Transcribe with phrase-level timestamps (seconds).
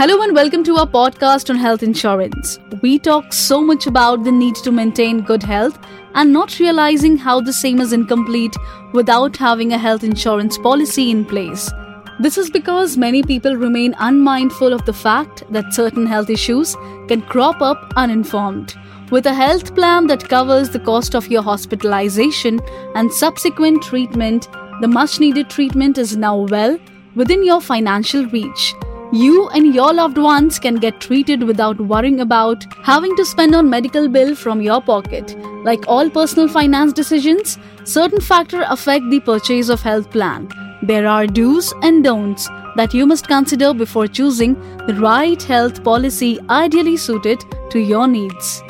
[0.00, 2.58] Hello and welcome to our podcast on health insurance.
[2.80, 5.78] We talk so much about the need to maintain good health
[6.14, 8.56] and not realizing how the same is incomplete
[8.94, 11.70] without having a health insurance policy in place.
[12.18, 16.74] This is because many people remain unmindful of the fact that certain health issues
[17.06, 18.74] can crop up uninformed.
[19.10, 22.58] With a health plan that covers the cost of your hospitalization
[22.94, 24.48] and subsequent treatment,
[24.80, 26.78] the much needed treatment is now well
[27.14, 28.74] within your financial reach.
[29.12, 33.68] You and your loved ones can get treated without worrying about having to spend on
[33.68, 35.36] medical bill from your pocket.
[35.64, 40.48] Like all personal finance decisions, certain factors affect the purchase of health plan.
[40.82, 44.54] There are do's and don'ts that you must consider before choosing
[44.86, 48.62] the right health policy ideally suited to your needs.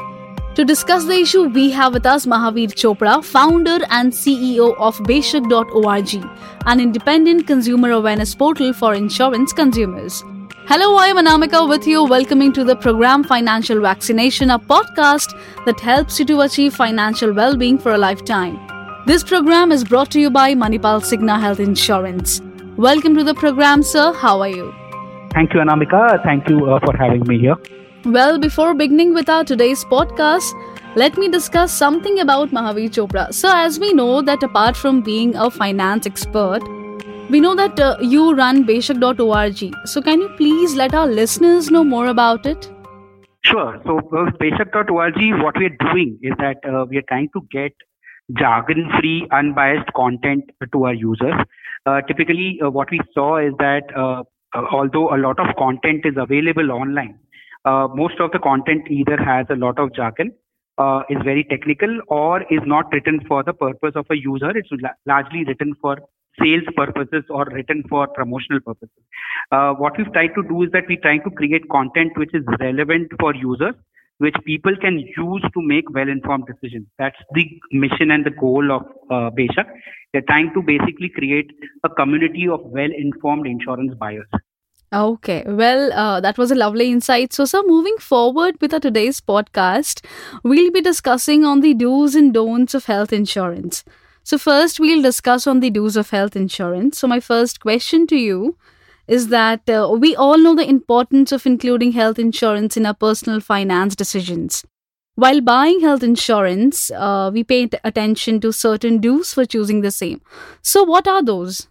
[0.56, 6.28] To discuss the issue, we have with us Mahavir Chopra, founder and CEO of Beshak.org,
[6.66, 10.24] an independent consumer awareness portal for insurance consumers.
[10.66, 15.78] Hello, I am Anamika with you, welcoming to the program Financial Vaccination, a podcast that
[15.78, 18.58] helps you to achieve financial well being for a lifetime.
[19.06, 22.42] This program is brought to you by Manipal Cigna Health Insurance.
[22.76, 24.12] Welcome to the program, sir.
[24.12, 24.74] How are you?
[25.32, 26.20] Thank you, Anamika.
[26.24, 27.56] Thank you uh, for having me here.
[28.06, 30.54] Well, before beginning with our today's podcast,
[30.96, 33.32] let me discuss something about Mahavir Chopra.
[33.34, 36.62] So, as we know that apart from being a finance expert,
[37.28, 39.74] we know that uh, you run Beshak.org.
[39.86, 42.70] So, can you please let our listeners know more about it?
[43.44, 43.78] Sure.
[43.84, 47.72] So, uh, Beshak.org, what we are doing is that uh, we are trying to get
[48.32, 51.34] jargon free, unbiased content to our users.
[51.84, 54.22] Uh, typically, uh, what we saw is that uh,
[54.54, 57.18] although a lot of content is available online,
[57.64, 60.32] uh, most of the content either has a lot of jargon,
[60.78, 64.50] uh, is very technical, or is not written for the purpose of a user.
[64.56, 65.98] It's la- largely written for
[66.40, 69.02] sales purposes or written for promotional purposes.
[69.50, 72.44] Uh, what we've tried to do is that we're trying to create content which is
[72.60, 73.74] relevant for users,
[74.18, 76.86] which people can use to make well-informed decisions.
[76.98, 79.66] That's the mission and the goal of uh, Beshak.
[80.12, 81.50] They're trying to basically create
[81.84, 84.28] a community of well-informed insurance buyers.
[84.92, 87.32] Okay, well, uh, that was a lovely insight.
[87.32, 90.04] So, sir, moving forward with our today's podcast,
[90.42, 93.84] we'll be discussing on the do's and don'ts of health insurance.
[94.24, 96.98] So, first, we'll discuss on the do's of health insurance.
[96.98, 98.56] So, my first question to you
[99.06, 103.38] is that uh, we all know the importance of including health insurance in our personal
[103.38, 104.64] finance decisions.
[105.14, 110.20] While buying health insurance, uh, we pay attention to certain do's for choosing the same.
[110.62, 111.69] So, what are those?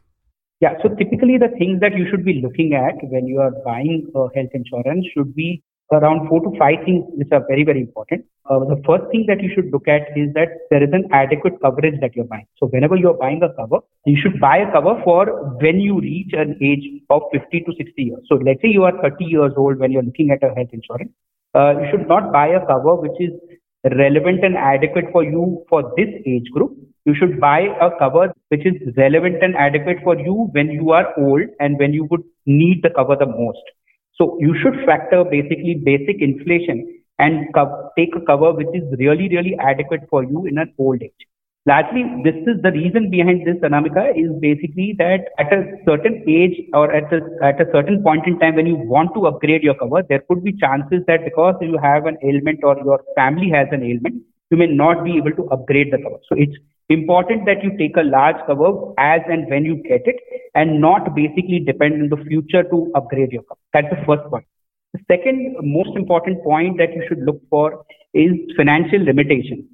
[0.60, 0.74] Yeah.
[0.84, 4.28] So typically the things that you should be looking at when you are buying uh,
[4.36, 8.26] health insurance should be around four to five things which are very, very important.
[8.50, 11.54] Uh, the first thing that you should look at is that there is an adequate
[11.62, 12.46] coverage that you're buying.
[12.58, 15.26] So whenever you're buying a cover, you should buy a cover for
[15.62, 18.20] when you reach an age of 50 to 60 years.
[18.28, 21.12] So let's say you are 30 years old when you're looking at a health insurance.
[21.56, 23.32] Uh, you should not buy a cover which is
[23.98, 26.78] relevant and adequate for you for this age group
[27.10, 31.08] you should buy a cover which is relevant and adequate for you when you are
[31.20, 33.64] old and when you would need the cover the most.
[34.16, 36.86] So you should factor basically basic inflation
[37.20, 41.02] and co- take a cover which is really, really adequate for you in an old
[41.04, 41.28] age.
[41.68, 46.58] Largely, this is the reason behind this, Anamika, is basically that at a certain age
[46.74, 49.76] or at a, at a certain point in time when you want to upgrade your
[49.76, 53.68] cover, there could be chances that because you have an ailment or your family has
[53.72, 56.18] an ailment, you may not be able to upgrade the cover.
[56.28, 56.56] So it's
[56.90, 60.18] important that you take a large cover as and when you get it
[60.56, 63.60] and not basically depend on the future to upgrade your cover.
[63.74, 64.46] That's the first point.
[64.94, 69.68] The second most important point that you should look for is financial limitation.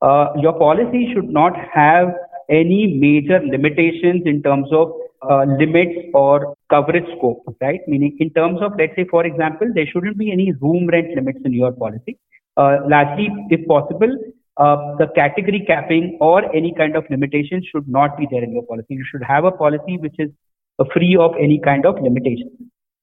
[0.00, 2.14] Uh, your policy should not have
[2.48, 4.92] any major limitations in terms of
[5.30, 7.80] uh, limits or coverage scope, right?
[7.86, 11.38] Meaning, in terms of, let's say, for example, there shouldn't be any room rent limits
[11.44, 12.18] in your policy.
[12.56, 14.16] Uh, lastly, if possible,
[14.62, 18.66] uh, the category capping or any kind of limitation should not be there in your
[18.72, 18.94] policy.
[19.00, 20.30] You should have a policy which is
[20.92, 22.50] free of any kind of limitation.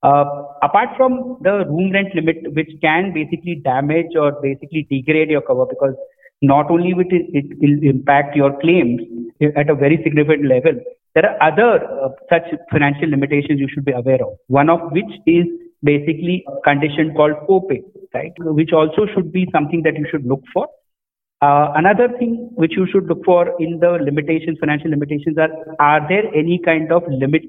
[0.01, 0.25] Uh,
[0.63, 5.65] apart from the room rent limit, which can basically damage or basically degrade your cover
[5.65, 5.95] because
[6.41, 9.01] not only it, it will impact your claims
[9.55, 10.73] at a very significant level,
[11.15, 11.71] there are other
[12.05, 14.37] uh, such financial limitations you should be aware of.
[14.47, 15.45] One of which is
[15.83, 17.81] basically a condition called copay,
[18.13, 18.31] right?
[18.39, 20.67] Which also should be something that you should look for.
[21.41, 25.49] Uh, another thing which you should look for in the limitations, financial limitations are,
[25.79, 27.47] are there any kind of limits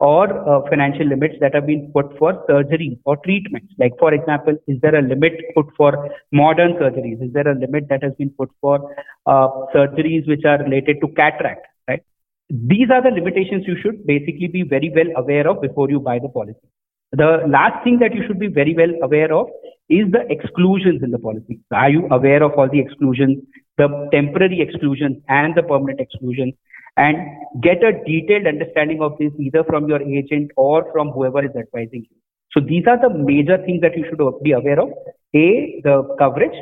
[0.00, 3.70] or uh, financial limits that have been put for surgery or treatments?
[3.78, 7.22] Like, for example, is there a limit put for modern surgeries?
[7.22, 8.94] Is there a limit that has been put for
[9.26, 12.02] uh, surgeries which are related to cataract, right?
[12.48, 16.18] These are the limitations you should basically be very well aware of before you buy
[16.18, 16.66] the policy.
[17.12, 19.48] The last thing that you should be very well aware of
[19.88, 21.60] is the exclusions in the policy.
[21.72, 23.38] Are you aware of all the exclusions,
[23.76, 26.54] the temporary exclusions and the permanent exclusions?
[26.96, 27.16] And
[27.62, 32.06] get a detailed understanding of this either from your agent or from whoever is advising
[32.10, 32.16] you.
[32.52, 34.88] So these are the major things that you should be aware of.
[35.34, 36.56] A, the coverage.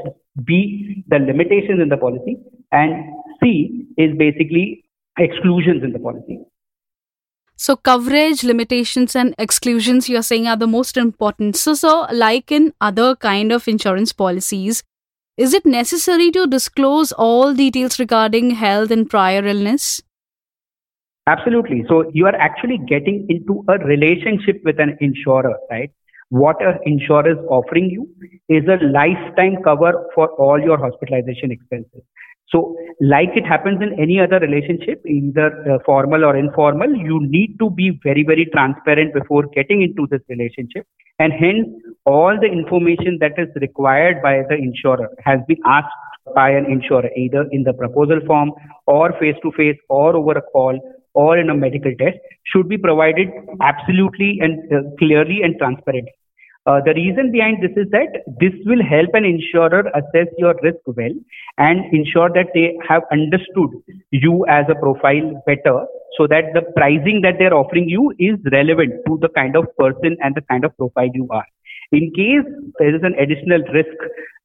[0.44, 2.38] B, the limitations in the policy.
[2.70, 4.84] And C is basically
[5.18, 6.40] exclusions in the policy.
[7.58, 11.56] So, coverage, limitations, and exclusions you're saying are the most important.
[11.56, 14.82] So, so, like in other kind of insurance policies,
[15.38, 20.02] is it necessary to disclose all details regarding health and prior illness?
[21.26, 21.84] Absolutely.
[21.88, 25.90] So, you are actually getting into a relationship with an insurer, right?
[26.28, 28.06] What an insurer is offering you
[28.48, 32.02] is a lifetime cover for all your hospitalization expenses.
[32.48, 37.58] So, like it happens in any other relationship, either uh, formal or informal, you need
[37.58, 40.86] to be very, very transparent before getting into this relationship.
[41.18, 41.66] And hence,
[42.04, 45.92] all the information that is required by the insurer has been asked
[46.34, 48.52] by an insurer, either in the proposal form
[48.86, 50.78] or face to face or over a call
[51.14, 53.28] or in a medical test, should be provided
[53.60, 56.12] absolutely and uh, clearly and transparently.
[56.66, 60.82] Uh, the reason behind this is that this will help an insurer assess your risk
[60.86, 61.14] well
[61.58, 63.70] and ensure that they have understood
[64.10, 65.86] you as a profile better
[66.18, 70.16] so that the pricing that they're offering you is relevant to the kind of person
[70.20, 71.46] and the kind of profile you are.
[71.92, 72.42] In case
[72.80, 73.96] there is an additional risk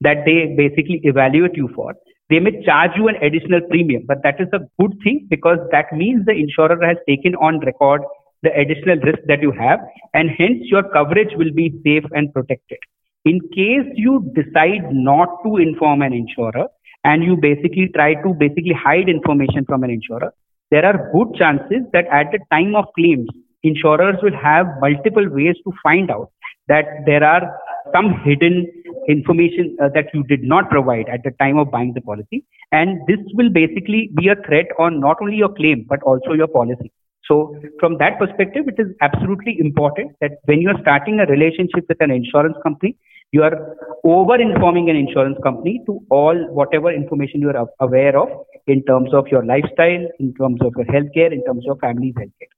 [0.01, 1.95] that they basically evaluate you for,
[2.29, 5.91] they may charge you an additional premium, but that is a good thing because that
[5.91, 8.01] means the insurer has taken on record
[8.43, 9.79] the additional risk that you have,
[10.13, 12.79] and hence your coverage will be safe and protected.
[13.25, 16.67] In case you decide not to inform an insurer
[17.03, 20.33] and you basically try to basically hide information from an insurer,
[20.71, 23.27] there are good chances that at the time of claims,
[23.63, 26.31] insurers will have multiple ways to find out
[26.67, 27.59] that there are
[27.93, 28.65] some hidden
[29.07, 32.43] information uh, that you did not provide at the time of buying the policy.
[32.71, 36.47] And this will basically be a threat on not only your claim, but also your
[36.47, 36.91] policy.
[37.27, 42.01] So from that perspective, it is absolutely important that when you're starting a relationship with
[42.01, 42.97] an insurance company,
[43.31, 48.27] you are over informing an insurance company to all whatever information you are aware of
[48.67, 52.13] in terms of your lifestyle, in terms of your healthcare, in terms of your family's
[52.15, 52.51] healthcare.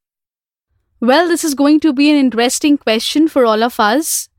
[1.00, 4.30] Well, this is going to be an interesting question for all of us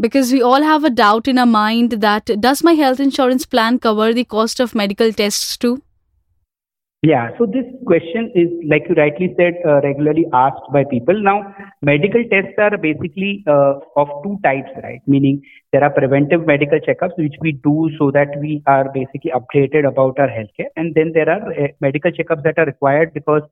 [0.00, 3.78] because we all have a doubt in our mind that does my health insurance plan
[3.78, 5.82] cover the cost of medical tests too?
[7.02, 11.14] Yeah, so this question is, like you rightly said, uh, regularly asked by people.
[11.22, 15.00] Now, medical tests are basically uh, of two types, right?
[15.06, 15.40] Meaning
[15.72, 20.18] there are preventive medical checkups, which we do so that we are basically updated about
[20.18, 20.70] our healthcare.
[20.74, 23.42] And then there are uh, medical checkups that are required because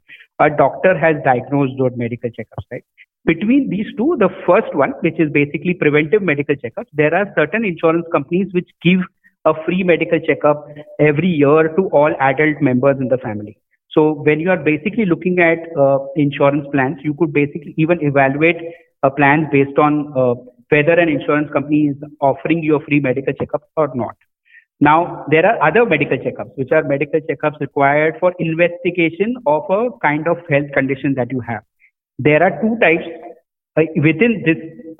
[0.41, 2.85] a doctor has diagnosed those medical checkups, right?
[3.27, 7.65] Between these two, the first one, which is basically preventive medical checkups, there are certain
[7.65, 9.01] insurance companies which give
[9.47, 10.67] a free medical checkup
[10.99, 13.57] every year to all adult members in the family.
[13.91, 18.57] So when you are basically looking at uh, insurance plans, you could basically even evaluate
[19.03, 20.35] a plan based on uh,
[20.69, 24.17] whether an insurance company is offering you a free medical checkup or not.
[24.81, 29.89] Now, there are other medical checkups, which are medical checkups required for investigation of a
[30.03, 31.63] kind of health condition that you have.
[32.19, 33.26] There are two types uh,
[33.79, 34.57] Uh, within this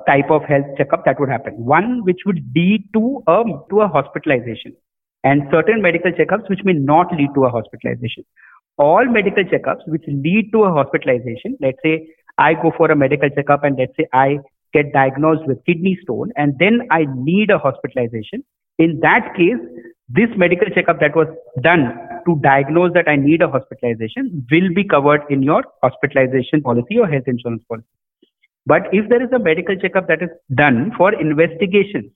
[0.07, 1.53] type of health checkup that would happen.
[1.53, 4.75] One which would lead to a to a hospitalization,
[5.23, 8.23] and certain medical checkups which may not lead to a hospitalization.
[8.77, 12.07] All medical checkups which lead to a hospitalization, let's say
[12.37, 14.37] I go for a medical checkup and let's say I
[14.73, 18.43] get diagnosed with kidney stone and then I need a hospitalization.
[18.77, 19.57] In that case,
[20.07, 21.27] this medical checkup that was
[21.61, 26.99] done to diagnose that I need a hospitalization will be covered in your hospitalization policy
[26.99, 27.87] or health insurance policy.
[28.67, 32.11] But if there is a medical checkup that is done for investigation,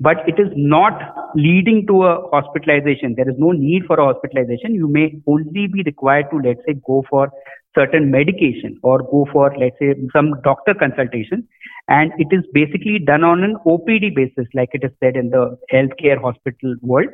[0.00, 0.94] but it is not
[1.34, 5.82] leading to a hospitalization, there is no need for a hospitalization, you may only be
[5.82, 7.30] required to, let's say, go for
[7.74, 11.46] certain medication or go for, let's say, some doctor consultation.
[11.88, 15.58] And it is basically done on an OPD basis, like it is said in the
[15.70, 17.10] healthcare hospital world.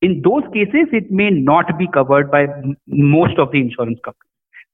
[0.00, 2.46] In those cases, it may not be covered by
[2.86, 4.30] most of the insurance companies.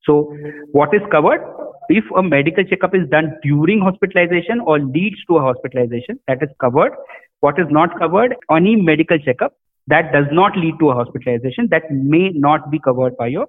[0.06, 0.32] So,
[0.72, 1.42] what is covered?
[1.88, 6.48] if a medical checkup is done during hospitalization or leads to a hospitalization, that is
[6.60, 6.92] covered.
[7.40, 9.54] What is not covered, any medical checkup
[9.86, 13.46] that does not lead to a hospitalization, that may not be covered by your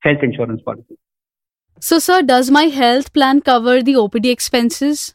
[0.00, 0.98] health insurance policy.
[1.80, 5.14] So, sir, does my health plan cover the OPD expenses?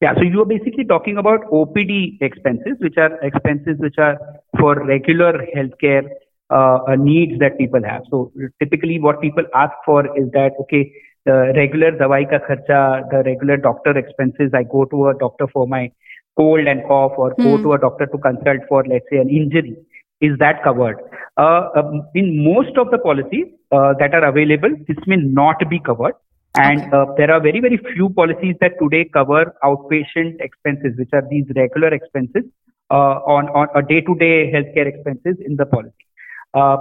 [0.00, 4.18] Yeah, so you are basically talking about OPD expenses, which are expenses which are
[4.58, 6.08] for regular healthcare
[6.50, 8.02] uh, needs that people have.
[8.10, 10.92] So typically, what people ask for is that okay,
[11.24, 14.52] the regular dawai ka kharcha, the regular doctor expenses.
[14.54, 15.90] I go to a doctor for my
[16.36, 17.42] cold and cough or hmm.
[17.42, 19.76] go to a doctor to consult for, let's say, an injury.
[20.20, 20.98] Is that covered?
[21.36, 25.78] Uh, um, in most of the policies uh, that are available, this may not be
[25.80, 26.14] covered.
[26.56, 31.24] And uh, there are very, very few policies that today cover outpatient expenses, which are
[31.28, 32.44] these regular expenses
[32.90, 36.03] uh, on, on a day-to-day healthcare expenses in the policy.
[36.54, 36.76] Uh,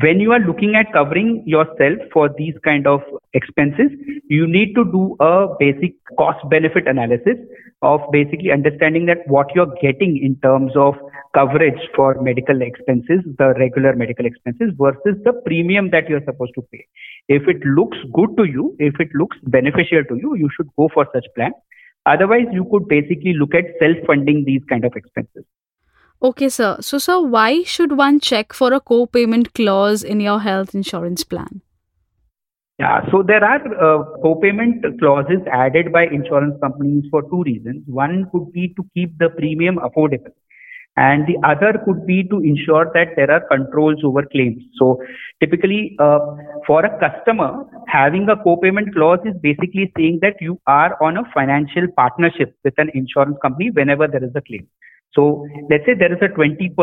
[0.00, 3.00] when you are looking at covering yourself for these kind of
[3.34, 3.90] expenses,
[4.28, 7.36] you need to do a basic cost benefit analysis
[7.82, 10.94] of basically understanding that what you're getting in terms of
[11.34, 16.62] coverage for medical expenses, the regular medical expenses versus the premium that you're supposed to
[16.72, 16.86] pay.
[17.28, 20.88] If it looks good to you, if it looks beneficial to you, you should go
[20.92, 21.52] for such plan.
[22.06, 25.44] Otherwise, you could basically look at self-funding these kind of expenses.
[26.22, 26.76] Okay, sir.
[26.80, 31.62] So, sir, why should one check for a co-payment clause in your health insurance plan?
[32.78, 37.82] Yeah, so there are uh, co-payment clauses added by insurance companies for two reasons.
[37.86, 40.32] One could be to keep the premium affordable
[40.96, 44.62] and the other could be to ensure that there are controls over claims.
[44.78, 45.00] So
[45.40, 46.18] typically, uh,
[46.66, 51.22] for a customer, having a co-payment clause is basically saying that you are on a
[51.32, 54.66] financial partnership with an insurance company whenever there is a claim.
[55.14, 56.74] So let's say there is a 20%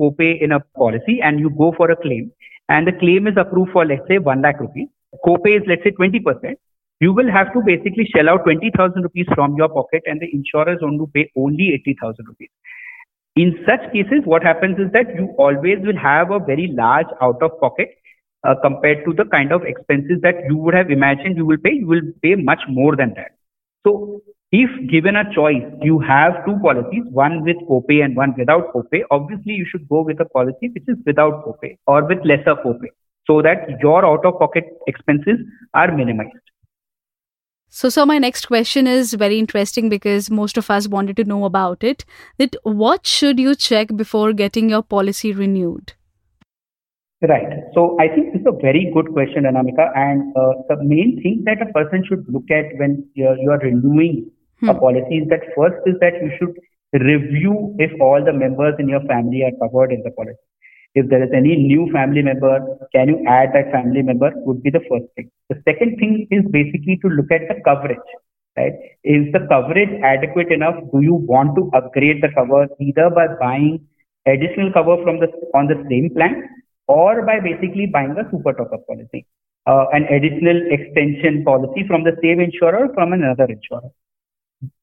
[0.00, 2.32] copay in a policy and you go for a claim
[2.68, 4.88] and the claim is approved for let's say 1 lakh rupees.
[5.24, 6.56] Copay is let's say 20%.
[7.00, 10.72] You will have to basically shell out 20,000 rupees from your pocket and the insurer
[10.72, 12.48] is going to pay only 80,000 rupees.
[13.36, 17.42] In such cases, what happens is that you always will have a very large out
[17.42, 17.90] of pocket
[18.44, 21.72] uh, compared to the kind of expenses that you would have imagined you will pay.
[21.72, 23.32] You will pay much more than that.
[23.84, 24.22] So
[24.56, 29.00] if given a choice, you have two policies, one with copay and one without copay.
[29.10, 32.90] Obviously, you should go with a policy which is without copay or with lesser copay
[33.26, 35.40] so that your out of pocket expenses
[35.72, 36.52] are minimized.
[37.68, 41.44] So, so my next question is very interesting because most of us wanted to know
[41.44, 42.04] about it.
[42.38, 45.94] That what should you check before getting your policy renewed?
[47.22, 47.64] Right.
[47.74, 49.90] So I think this is a very good question, Anamika.
[49.96, 53.58] And uh, the main thing that a person should look at when you're, you are
[53.58, 54.30] renewing
[54.64, 54.70] hmm.
[54.70, 56.54] a policy is that first is that you should
[57.02, 60.38] review if all the members in your family are covered in the policy.
[60.94, 62.60] If there is any new family member,
[62.94, 65.30] can you add that family member would be the first thing.
[65.50, 68.10] The second thing is basically to look at the coverage,
[68.56, 68.74] right?
[69.02, 70.76] Is the coverage adequate enough?
[70.92, 73.80] Do you want to upgrade the cover either by buying
[74.26, 76.48] additional cover from the on the same plan
[76.86, 79.26] or by basically buying a super top up policy,
[79.66, 83.90] uh, an additional extension policy from the same insurer from another insurer.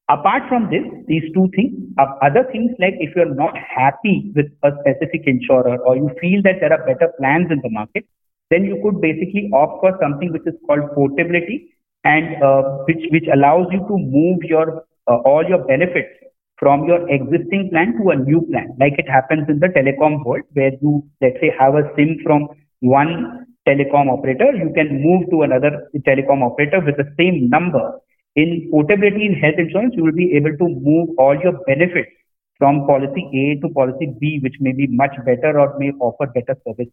[0.08, 4.46] Apart from this, these two things, uh, other things like if you're not happy with
[4.62, 8.04] a specific insurer or you feel that there are better plans in the market,
[8.50, 11.72] then you could basically opt for something which is called portability
[12.04, 16.10] and uh, which which allows you to move your uh, all your benefits
[16.58, 20.42] from your existing plan to a new plan, like it happens in the telecom world,
[20.52, 22.48] where you let's say have a SIM from
[22.80, 27.98] one telecom operator, you can move to another telecom operator with the same number
[28.36, 32.10] in portability in health insurance, you will be able to move all your benefits
[32.58, 36.56] from policy A to policy B, which may be much better or may offer better
[36.66, 36.88] service.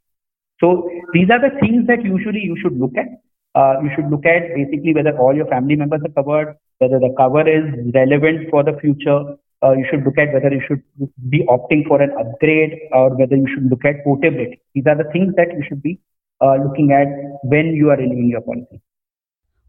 [0.60, 3.08] So these are the things that usually you should look at.
[3.56, 7.14] Uh, you should look at basically whether all your family members are covered, whether the
[7.18, 9.38] cover is relevant for the future.
[9.64, 10.84] Uh, you should look at whether you should
[11.30, 14.62] be opting for an upgrade or whether you should look at portability.
[14.74, 16.00] These are the things that you should be
[16.42, 17.08] uh, looking at
[17.44, 18.82] when you are renewing your policy.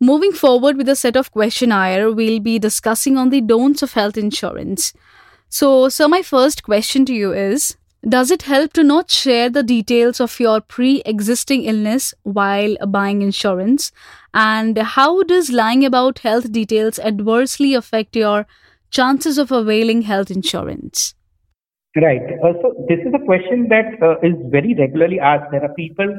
[0.02, 4.16] Moving forward with a set of questionnaire, we'll be discussing on the don'ts of health
[4.16, 4.94] insurance.
[5.50, 7.76] So, so my first question to you is
[8.08, 13.20] Does it help to not share the details of your pre existing illness while buying
[13.20, 13.92] insurance?
[14.32, 18.46] And how does lying about health details adversely affect your
[18.90, 21.14] chances of availing health insurance?
[21.94, 22.22] Right.
[22.42, 25.51] Uh, so this is a question that uh, is very regularly asked.
[25.51, 26.09] There are people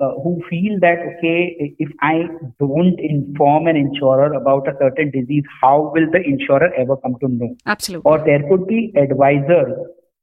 [0.00, 2.28] uh, who feel that, okay, if I
[2.58, 7.28] don't inform an insurer about a certain disease, how will the insurer ever come to
[7.28, 7.54] know?
[7.66, 8.10] Absolutely.
[8.10, 9.72] Or there could be advisors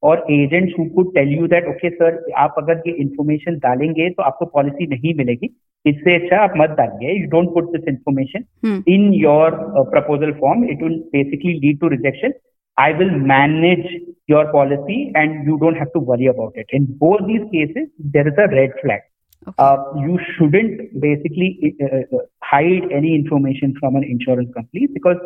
[0.03, 4.23] और agents who could tell you that okay sir आप अगर ये information डालेंगे तो
[4.23, 5.49] आपको policy नहीं मिलेगी
[5.85, 9.55] इससे अच्छा आप मत डालिए you don't put this information in your
[9.93, 12.33] proposal form it will basically lead to rejection
[12.78, 13.86] I will manage
[14.26, 16.66] your policy and you don't have to worry about it.
[16.70, 19.00] In both these cases, there is a red flag.
[19.48, 19.54] Okay.
[19.58, 25.16] Uh, you shouldn't basically uh, uh, hide any information from an insurance company because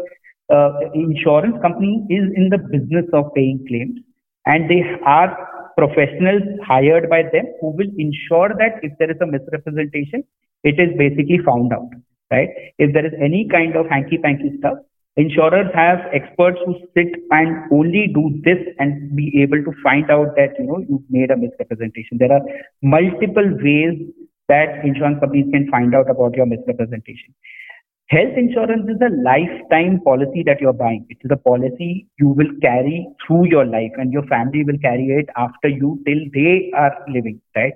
[0.50, 3.98] uh, insurance company is in the business of paying claims
[4.46, 5.36] and they are
[5.76, 10.24] professionals hired by them who will ensure that if there is a misrepresentation,
[10.62, 11.88] it is basically found out
[12.32, 12.48] right?
[12.78, 14.78] If there is any kind of hanky panky stuff,
[15.16, 20.34] insurers have experts who sit and only do this and be able to find out
[20.36, 22.18] that you know you've made a misrepresentation.
[22.18, 22.40] There are
[22.82, 23.98] multiple ways
[24.48, 27.34] that insurance companies can find out about your misrepresentation.
[28.08, 31.06] Health insurance is a lifetime policy that you're buying.
[31.08, 35.06] It is a policy you will carry through your life and your family will carry
[35.06, 37.72] it after you till they are living, right?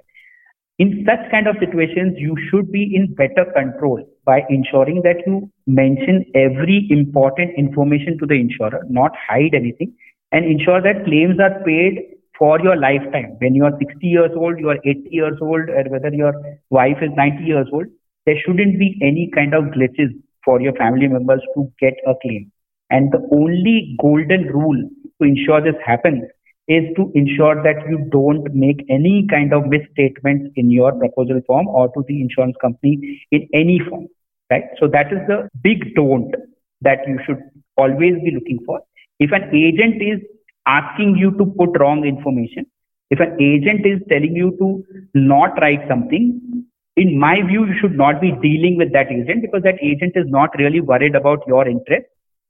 [0.79, 5.51] In such kind of situations, you should be in better control by ensuring that you
[5.67, 9.95] mention every important information to the insurer, not hide anything,
[10.33, 12.01] and ensure that claims are paid
[12.39, 13.37] for your lifetime.
[13.39, 16.35] When you are 60 years old, you are 80 years old, or whether your
[16.71, 17.87] wife is 90 years old,
[18.27, 20.11] there shouldn't be any kind of glitches
[20.45, 22.51] for your family members to get a claim.
[22.91, 24.89] And the only golden rule
[25.21, 26.25] to ensure this happens
[26.69, 31.69] is to ensure that you don't make any kind of misstatements in your proposal form
[31.69, 34.09] or to the insurance company in any form,
[34.51, 34.65] right?
[34.79, 36.35] So that is the big don't
[36.83, 37.39] that you should
[37.77, 38.81] always be looking for.
[39.19, 40.21] If an agent is
[40.67, 42.67] asking you to put wrong information,
[43.11, 44.85] if an agent is telling you to
[45.15, 46.65] not write something,
[46.97, 50.25] in my view, you should not be dealing with that agent because that agent is
[50.29, 52.07] not really worried about your interest.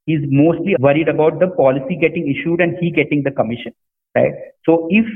[0.07, 3.73] He's mostly worried about the policy getting issued and he getting the commission
[4.17, 4.33] right?
[4.65, 5.07] So if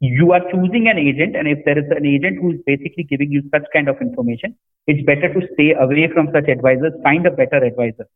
[0.00, 3.30] you are choosing an agent and if there is an agent who is basically giving
[3.30, 7.30] you such kind of information, it's better to stay away from such advisors, find a
[7.30, 8.08] better advisor.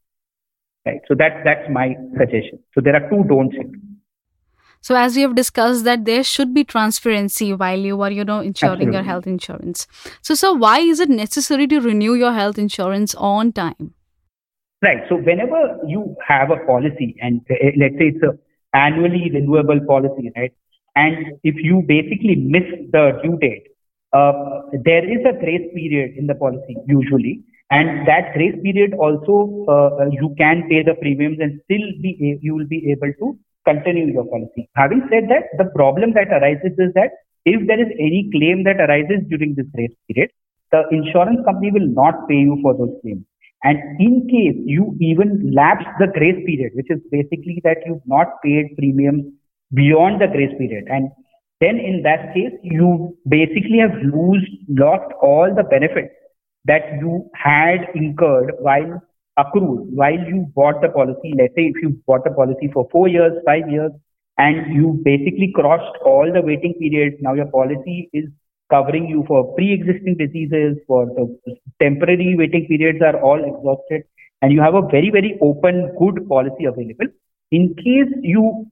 [0.86, 1.00] Right.
[1.08, 2.58] So that's that's my suggestion.
[2.74, 3.70] So there are two don'ts here.
[4.80, 8.40] So as we have discussed that there should be transparency while you are, you know,
[8.40, 8.94] insuring Absolutely.
[8.94, 9.86] your health insurance.
[10.20, 13.94] So so why is it necessary to renew your health insurance on time?
[14.82, 15.02] Right.
[15.08, 18.38] So whenever you have a policy and uh, let's say it's a
[18.76, 20.52] annually renewable policy, right?
[20.96, 23.68] And if you basically miss the due date,
[24.12, 29.66] uh, there is a grace period in the policy usually, and that grace period also
[29.68, 34.12] uh, you can pay the premiums and still be you will be able to continue
[34.12, 34.68] your policy.
[34.76, 37.10] Having said that, the problem that arises is that
[37.44, 40.30] if there is any claim that arises during this grace period,
[40.70, 43.24] the insurance company will not pay you for those claims.
[43.62, 48.42] And in case you even lapse the grace period, which is basically that you've not
[48.44, 49.24] paid premiums
[49.74, 51.10] beyond the grace period, and
[51.60, 56.12] then in that case, you basically have lose, lost all the benefits
[56.64, 59.02] that you had incurred while
[59.36, 61.32] accrued, while you bought the policy.
[61.36, 63.92] Let's say if you bought the policy for four years, five years,
[64.38, 68.24] and you basically crossed all the waiting periods, now your policy is
[68.70, 74.02] covering you for pre-existing diseases, for the temporary waiting periods are all exhausted,
[74.42, 77.06] and you have a very, very open, good policy available.
[77.50, 78.66] In case you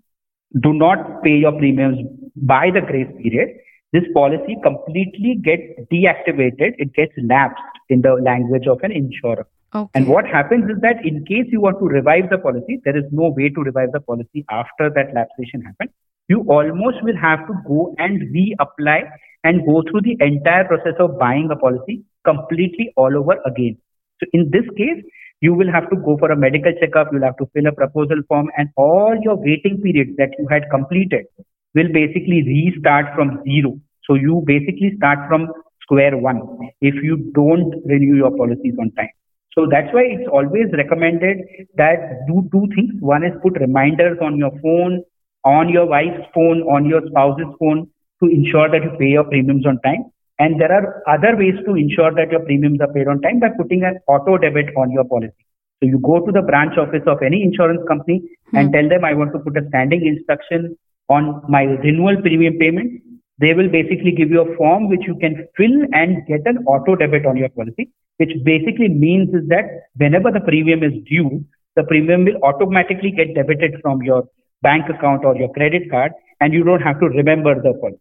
[0.61, 1.99] do not pay your premiums
[2.37, 3.49] by the grace period,
[3.93, 5.63] this policy completely gets
[5.93, 6.75] deactivated.
[6.79, 9.47] It gets lapsed in the language of an insurer.
[9.75, 9.91] Okay.
[9.95, 13.05] And what happens is that in case you want to revive the policy, there is
[13.11, 15.91] no way to revive the policy after that lapsation happened.
[16.29, 19.11] You almost will have to go and reapply
[19.45, 23.79] and go through the entire process of buying a policy completely all over again.
[24.21, 25.03] So in this case,
[25.43, 28.21] you will have to go for a medical checkup, you'll have to fill a proposal
[28.29, 31.27] form, and all your waiting periods that you had completed
[31.75, 33.79] will basically restart from zero.
[34.05, 35.49] So you basically start from
[35.81, 36.41] square one
[36.81, 39.11] if you don't renew your policies on time.
[39.55, 41.39] So that's why it's always recommended
[41.77, 42.95] that do two things.
[43.01, 45.03] One is put reminders on your phone,
[45.45, 47.91] on your wife's phone, on your spouse's phone
[48.23, 50.05] to ensure that you pay your premiums on time.
[50.39, 53.51] And there are other ways to ensure that your premiums are paid on time by
[53.57, 55.47] putting an auto debit on your policy.
[55.83, 58.23] So you go to the branch office of any insurance company
[58.55, 58.73] and Hmm.
[58.73, 60.77] tell them I want to put a standing instruction
[61.09, 63.01] on my renewal premium payment.
[63.39, 66.95] They will basically give you a form which you can fill and get an auto
[66.97, 69.65] debit on your policy, which basically means is that
[69.97, 71.45] whenever the premium is due,
[71.77, 74.25] the premium will automatically get debited from your
[74.63, 77.99] bank account or your credit card, and you don't have to remember the policy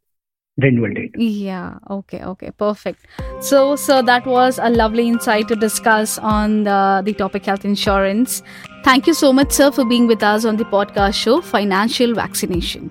[0.57, 1.15] renewal date.
[1.17, 3.05] Yeah, okay, okay, perfect.
[3.39, 8.43] So, so that was a lovely insight to discuss on the, the topic health insurance.
[8.83, 12.89] Thank you so much, sir, for being with us on the podcast show, Financial Vaccination.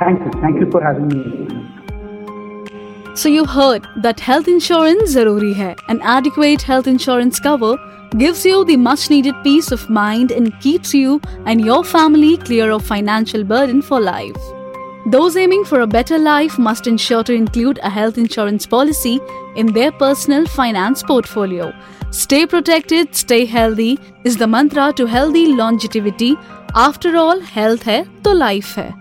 [0.00, 0.40] Thank you.
[0.40, 1.50] Thank you for having me.
[3.14, 5.76] So, you heard that health insurance zaruri hai.
[5.88, 7.76] An adequate health insurance cover
[8.18, 12.70] gives you the much needed peace of mind and keeps you and your family clear
[12.70, 14.53] of financial burden for life.
[15.06, 19.20] Those aiming for a better life must ensure to include a health insurance policy
[19.54, 21.74] in their personal finance portfolio.
[22.10, 26.36] Stay protected, stay healthy is the mantra to healthy longevity.
[26.74, 28.94] After all, health hai to life hai.